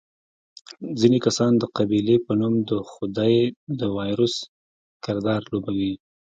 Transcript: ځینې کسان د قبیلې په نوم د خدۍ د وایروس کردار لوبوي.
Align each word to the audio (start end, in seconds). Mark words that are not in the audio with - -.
ځینې 0.99 1.19
کسان 1.25 1.51
د 1.57 1.63
قبیلې 1.77 2.15
په 2.25 2.31
نوم 2.39 2.53
د 2.69 2.71
خدۍ 2.91 3.35
د 3.79 3.81
وایروس 3.97 4.35
کردار 5.05 5.41
لوبوي. 5.51 5.93